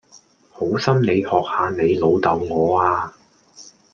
[0.49, 3.13] 好心你學下你老豆我呀